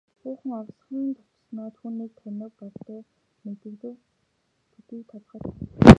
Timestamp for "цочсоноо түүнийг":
1.17-2.11